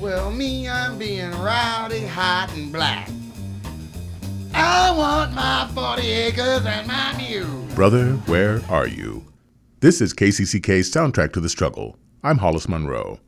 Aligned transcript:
Well, 0.00 0.30
me, 0.30 0.66
I'm 0.66 0.96
being 0.96 1.30
rowdy, 1.32 2.06
hot, 2.06 2.50
and 2.56 2.72
black. 2.72 3.10
I 4.54 4.90
want 4.96 5.34
my 5.34 5.68
40 5.74 6.10
acres 6.10 6.64
and 6.64 6.86
my 6.86 7.14
mule. 7.18 7.66
Brother, 7.74 8.12
where 8.24 8.62
are 8.70 8.86
you? 8.86 9.26
This 9.80 10.00
is 10.00 10.14
KCCK's 10.14 10.90
soundtrack 10.90 11.34
to 11.34 11.40
the 11.40 11.50
struggle. 11.50 11.98
I'm 12.24 12.38
Hollis 12.38 12.66
Monroe. 12.66 13.20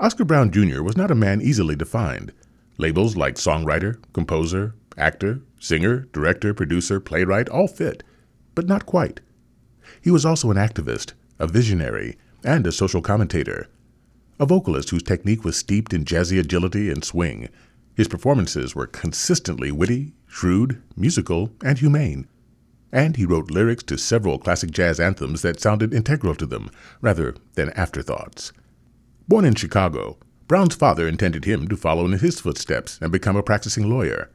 Oscar 0.00 0.24
Brown 0.24 0.50
Jr. 0.50 0.82
was 0.82 0.96
not 0.96 1.12
a 1.12 1.14
man 1.14 1.40
easily 1.40 1.76
defined. 1.76 2.32
Labels 2.76 3.14
like 3.16 3.36
songwriter, 3.36 4.02
composer, 4.12 4.74
actor, 4.98 5.42
singer, 5.60 6.08
director, 6.12 6.52
producer, 6.54 6.98
playwright 6.98 7.48
all 7.48 7.68
fit, 7.68 8.02
but 8.56 8.66
not 8.66 8.84
quite. 8.84 9.20
He 10.00 10.10
was 10.10 10.26
also 10.26 10.50
an 10.50 10.56
activist, 10.56 11.12
a 11.38 11.46
visionary, 11.46 12.16
and 12.42 12.66
a 12.66 12.72
social 12.72 13.00
commentator. 13.00 13.68
A 14.40 14.46
vocalist 14.46 14.90
whose 14.90 15.02
technique 15.02 15.44
was 15.44 15.56
steeped 15.56 15.92
in 15.92 16.04
jazzy 16.04 16.38
agility 16.38 16.90
and 16.90 17.04
swing. 17.04 17.48
His 17.94 18.08
performances 18.08 18.74
were 18.74 18.86
consistently 18.86 19.70
witty, 19.70 20.14
shrewd, 20.26 20.82
musical, 20.96 21.50
and 21.62 21.78
humane. 21.78 22.26
And 22.90 23.16
he 23.16 23.26
wrote 23.26 23.50
lyrics 23.50 23.82
to 23.84 23.98
several 23.98 24.38
classic 24.38 24.70
jazz 24.70 24.98
anthems 24.98 25.42
that 25.42 25.60
sounded 25.60 25.94
integral 25.94 26.34
to 26.36 26.46
them, 26.46 26.70
rather 27.00 27.34
than 27.54 27.70
afterthoughts. 27.70 28.52
Born 29.28 29.44
in 29.44 29.54
Chicago, 29.54 30.18
Brown's 30.48 30.74
father 30.74 31.06
intended 31.06 31.44
him 31.44 31.68
to 31.68 31.76
follow 31.76 32.04
in 32.04 32.12
his 32.12 32.40
footsteps 32.40 32.98
and 33.00 33.12
become 33.12 33.36
a 33.36 33.42
practicing 33.42 33.88
lawyer. 33.88 34.30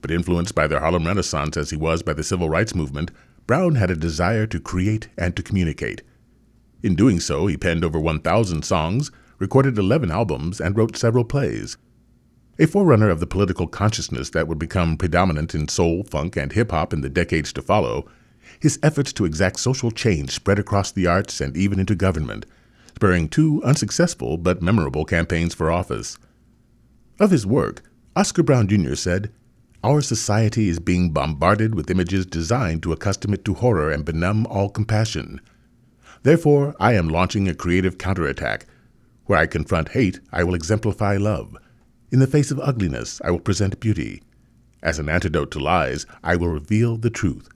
But 0.00 0.10
influenced 0.10 0.54
by 0.54 0.66
the 0.66 0.80
Harlem 0.80 1.06
Renaissance 1.06 1.56
as 1.56 1.70
he 1.70 1.76
was 1.76 2.02
by 2.02 2.14
the 2.14 2.24
civil 2.24 2.48
rights 2.48 2.74
movement, 2.74 3.10
Brown 3.46 3.74
had 3.74 3.90
a 3.90 3.96
desire 3.96 4.46
to 4.46 4.60
create 4.60 5.08
and 5.18 5.36
to 5.36 5.42
communicate. 5.42 6.02
In 6.82 6.94
doing 6.94 7.20
so, 7.20 7.46
he 7.46 7.56
penned 7.56 7.84
over 7.84 8.00
1,000 8.00 8.64
songs, 8.64 9.10
recorded 9.40 9.76
11 9.76 10.12
albums, 10.12 10.60
and 10.60 10.76
wrote 10.76 10.96
several 10.96 11.24
plays. 11.24 11.76
A 12.60 12.66
forerunner 12.66 13.08
of 13.08 13.18
the 13.18 13.26
political 13.26 13.66
consciousness 13.66 14.30
that 14.30 14.46
would 14.46 14.58
become 14.58 14.96
predominant 14.96 15.54
in 15.54 15.66
soul, 15.66 16.04
funk, 16.04 16.36
and 16.36 16.52
hip 16.52 16.70
hop 16.70 16.92
in 16.92 17.00
the 17.00 17.08
decades 17.08 17.52
to 17.54 17.62
follow, 17.62 18.06
his 18.60 18.78
efforts 18.82 19.12
to 19.14 19.24
exact 19.24 19.58
social 19.58 19.90
change 19.90 20.30
spread 20.30 20.58
across 20.58 20.92
the 20.92 21.06
arts 21.06 21.40
and 21.40 21.56
even 21.56 21.80
into 21.80 21.94
government, 21.94 22.44
spurring 22.94 23.28
two 23.28 23.62
unsuccessful 23.64 24.36
but 24.36 24.60
memorable 24.60 25.06
campaigns 25.06 25.54
for 25.54 25.70
office. 25.70 26.18
Of 27.18 27.30
his 27.30 27.46
work, 27.46 27.82
Oscar 28.14 28.42
Brown 28.42 28.68
Jr. 28.68 28.94
said, 28.94 29.32
Our 29.82 30.02
society 30.02 30.68
is 30.68 30.78
being 30.80 31.12
bombarded 31.12 31.74
with 31.74 31.90
images 31.90 32.26
designed 32.26 32.82
to 32.82 32.92
accustom 32.92 33.32
it 33.32 33.44
to 33.46 33.54
horror 33.54 33.90
and 33.90 34.04
benumb 34.04 34.46
all 34.50 34.68
compassion. 34.68 35.40
Therefore, 36.22 36.74
I 36.78 36.92
am 36.92 37.08
launching 37.08 37.48
a 37.48 37.54
creative 37.54 37.96
counterattack. 37.96 38.66
Where 39.30 39.38
I 39.38 39.46
confront 39.46 39.90
hate, 39.90 40.18
I 40.32 40.42
will 40.42 40.56
exemplify 40.56 41.16
love. 41.16 41.56
In 42.10 42.18
the 42.18 42.26
face 42.26 42.50
of 42.50 42.58
ugliness, 42.58 43.20
I 43.24 43.30
will 43.30 43.38
present 43.38 43.78
beauty. 43.78 44.24
As 44.82 44.98
an 44.98 45.08
antidote 45.08 45.52
to 45.52 45.60
lies, 45.60 46.04
I 46.24 46.34
will 46.34 46.48
reveal 46.48 46.96
the 46.96 47.10
truth. 47.10 47.48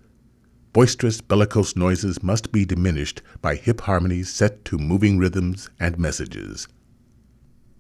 Boisterous, 0.72 1.20
bellicose 1.20 1.75
noises 1.75 2.22
must 2.22 2.52
be 2.52 2.64
diminished 2.64 3.22
by 3.42 3.56
hip 3.56 3.80
harmonies 3.80 4.30
set 4.30 4.64
to 4.67 4.78
moving 4.78 5.19
rhythms 5.19 5.69
and 5.80 5.98
messages. 5.98 6.69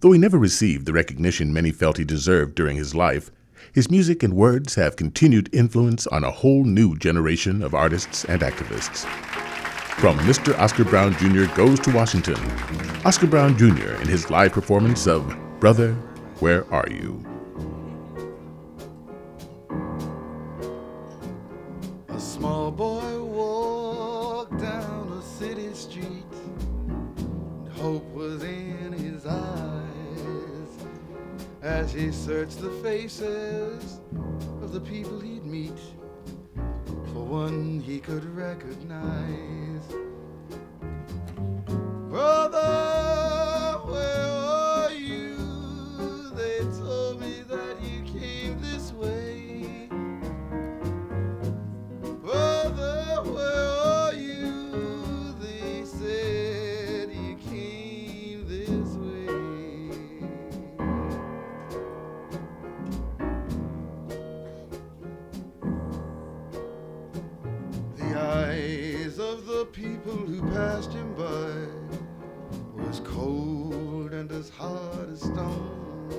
Though 0.00 0.10
he 0.10 0.18
never 0.18 0.38
received 0.38 0.86
the 0.86 0.92
recognition 0.92 1.52
many 1.52 1.70
felt 1.70 1.98
he 1.98 2.04
deserved 2.04 2.56
during 2.56 2.76
his 2.76 2.96
life, 2.96 3.30
his 3.72 3.92
music 3.92 4.24
and 4.24 4.34
words 4.34 4.74
have 4.74 4.96
continued 4.96 5.48
influence 5.52 6.08
on 6.08 6.24
a 6.24 6.32
whole 6.32 6.64
new 6.64 6.96
generation 6.96 7.62
of 7.62 7.76
artists 7.76 8.24
and 8.24 8.42
activists. 8.42 9.06
From 9.98 10.18
Mr. 10.18 10.58
Oscar 10.58 10.84
Brown 10.84 11.14
Jr. 11.14 11.46
Goes 11.54 11.80
to 11.80 11.90
Washington, 11.90 12.36
Oscar 13.06 13.26
Brown 13.26 13.56
Jr. 13.56 13.94
in 14.02 14.08
his 14.08 14.28
live 14.28 14.52
performance 14.52 15.06
of 15.06 15.34
Brother, 15.60 15.94
Where 16.40 16.70
Are 16.70 16.86
You? 16.90 17.24
A 22.08 22.20
small 22.20 22.70
boy 22.70 23.22
walked 23.22 24.58
down 24.58 25.08
a 25.18 25.22
city 25.22 25.72
street. 25.72 26.24
Hope 27.76 28.04
was 28.12 28.42
in 28.42 28.92
his 28.92 29.24
eyes 29.24 29.88
as 31.62 31.94
he 31.94 32.12
searched 32.12 32.60
the 32.60 32.70
faces 32.82 34.00
of 34.60 34.72
the 34.72 34.80
people 34.80 35.18
he'd 35.18 35.46
meet. 35.46 35.78
One 37.34 37.80
he 37.80 37.98
could 37.98 38.24
recognize. 38.36 40.13
Passed 70.52 70.92
him 70.92 71.14
by 71.14 72.82
was 72.82 73.00
cold 73.00 74.12
and 74.12 74.30
as 74.32 74.50
hard 74.50 75.10
as 75.10 75.20
stone. 75.20 76.10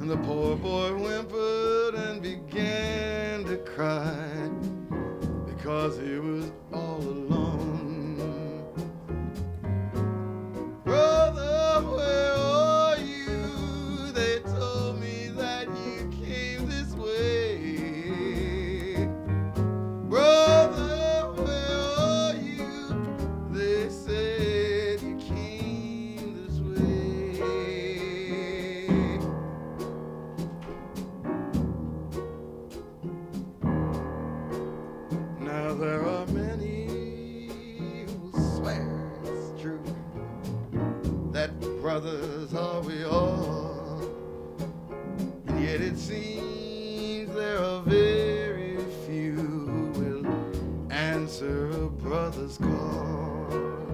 And 0.00 0.10
the 0.10 0.16
poor 0.18 0.56
boy 0.56 0.90
whimpered 0.92 1.94
and 1.94 2.22
began 2.22 3.44
to 3.44 3.56
cry 3.58 4.50
because 5.46 5.98
he 5.98 6.18
was 6.18 6.50
all 6.72 6.98
alone. 6.98 7.77
There 35.78 36.04
are 36.04 36.26
many 36.26 37.48
who 38.04 38.32
swear 38.56 39.12
it's 39.22 39.62
true 39.62 39.80
that 41.30 41.58
brothers 41.80 42.52
are 42.52 42.80
we 42.80 43.04
all, 43.04 44.02
and 45.46 45.62
yet 45.62 45.80
it 45.80 45.96
seems 45.96 47.32
there 47.32 47.62
are 47.62 47.80
very 47.82 48.76
few 49.06 49.34
who 49.34 49.90
will 50.00 50.92
answer 50.92 51.70
a 51.70 51.88
brother's 51.88 52.58
call. 52.58 53.87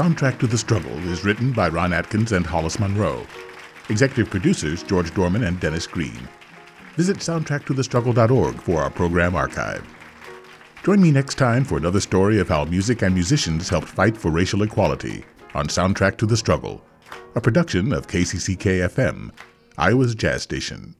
Soundtrack 0.00 0.38
to 0.38 0.46
the 0.46 0.56
Struggle 0.56 0.96
is 1.10 1.26
written 1.26 1.52
by 1.52 1.68
Ron 1.68 1.92
Atkins 1.92 2.32
and 2.32 2.46
Hollis 2.46 2.80
Monroe. 2.80 3.26
Executive 3.90 4.30
producers 4.30 4.82
George 4.82 5.12
Dorman 5.12 5.44
and 5.44 5.60
Dennis 5.60 5.86
Green. 5.86 6.26
Visit 6.96 7.18
soundtracktothestruggle.org 7.18 8.62
for 8.62 8.80
our 8.80 8.88
program 8.88 9.36
archive. 9.36 9.86
Join 10.84 11.02
me 11.02 11.10
next 11.10 11.34
time 11.34 11.66
for 11.66 11.76
another 11.76 12.00
story 12.00 12.38
of 12.38 12.48
how 12.48 12.64
music 12.64 13.02
and 13.02 13.12
musicians 13.12 13.68
helped 13.68 13.88
fight 13.88 14.16
for 14.16 14.30
racial 14.30 14.62
equality 14.62 15.22
on 15.54 15.66
Soundtrack 15.66 16.16
to 16.16 16.24
the 16.24 16.34
Struggle, 16.34 16.82
a 17.34 17.40
production 17.42 17.92
of 17.92 18.06
KCCK 18.06 18.88
FM, 18.88 19.30
Iowa's 19.76 20.14
Jazz 20.14 20.42
Station. 20.42 20.94